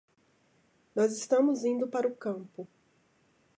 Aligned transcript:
Nós 0.95 1.15
estamos 1.15 1.63
indo 1.63 1.87
para 1.87 2.07
o 2.07 2.15
campo 2.15 2.67